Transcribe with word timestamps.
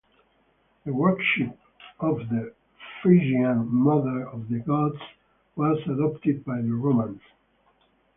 The 0.83 0.95
worship 0.95 1.59
of 1.99 2.27
the 2.29 2.55
Phrygian 3.03 3.71
Mother 3.71 4.27
of 4.27 4.49
the 4.49 4.57
Gods 4.57 4.97
was 5.55 5.77
adopted 5.87 6.43
by 6.43 6.59
the 6.59 6.71
Romans. 6.73 7.21